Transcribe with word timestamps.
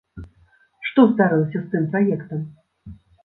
Што 0.89 1.03
здарылася 1.11 1.61
з 1.65 1.71
тым 1.75 1.85
праектам? 1.93 2.41